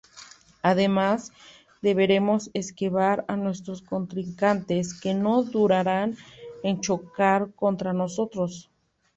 [0.63, 1.31] Además,
[1.83, 6.17] deberemos esquivar a nuestros contrincantes, que no durarán
[6.63, 8.71] en chocar contra nosotros.